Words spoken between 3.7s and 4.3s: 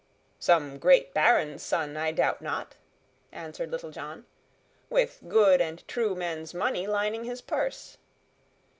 John,